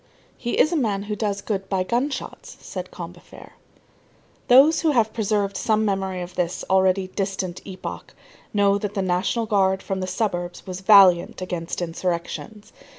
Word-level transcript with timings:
"He 0.35 0.57
is 0.59 0.71
a 0.71 0.75
man 0.75 1.03
who 1.03 1.15
does 1.15 1.41
good 1.43 1.69
by 1.69 1.83
gun 1.83 2.09
shots," 2.09 2.57
said 2.59 2.89
Combeferre. 2.89 3.51
Those 4.47 4.81
who 4.81 4.89
have 4.93 5.13
preserved 5.13 5.55
some 5.55 5.85
memory 5.85 6.23
of 6.23 6.33
this 6.33 6.65
already 6.71 7.09
distant 7.09 7.61
epoch 7.65 8.15
know 8.51 8.79
that 8.79 8.95
the 8.95 9.03
National 9.03 9.45
Guard 9.45 9.83
from 9.83 9.99
the 9.99 10.07
suburbs 10.07 10.65
was 10.65 10.81
valiant 10.81 11.39
against 11.39 11.83
insurrections. 11.83 12.73